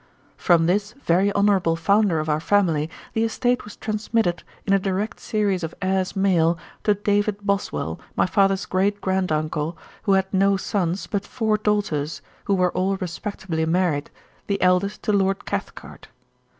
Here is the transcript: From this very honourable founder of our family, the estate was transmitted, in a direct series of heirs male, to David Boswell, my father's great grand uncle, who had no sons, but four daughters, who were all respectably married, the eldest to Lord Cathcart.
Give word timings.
From 0.35 0.65
this 0.65 0.93
very 0.93 1.31
honourable 1.35 1.75
founder 1.75 2.19
of 2.19 2.27
our 2.27 2.39
family, 2.39 2.89
the 3.13 3.23
estate 3.23 3.63
was 3.65 3.75
transmitted, 3.75 4.41
in 4.65 4.73
a 4.73 4.79
direct 4.79 5.19
series 5.19 5.61
of 5.63 5.75
heirs 5.79 6.15
male, 6.15 6.57
to 6.85 6.95
David 6.95 7.45
Boswell, 7.45 7.99
my 8.15 8.25
father's 8.25 8.65
great 8.65 8.99
grand 8.99 9.31
uncle, 9.31 9.77
who 10.01 10.13
had 10.13 10.25
no 10.33 10.57
sons, 10.57 11.05
but 11.05 11.23
four 11.23 11.55
daughters, 11.55 12.23
who 12.45 12.55
were 12.55 12.71
all 12.71 12.95
respectably 12.97 13.63
married, 13.67 14.09
the 14.47 14.59
eldest 14.59 15.03
to 15.03 15.13
Lord 15.13 15.45
Cathcart. 15.45 16.07